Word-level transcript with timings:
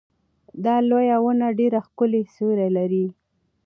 دا 0.65 0.75
لویه 0.89 1.17
ونه 1.23 1.47
ډېر 1.59 1.73
ښکلی 1.85 2.21
سیوری 2.33 2.69
لري. 2.77 3.05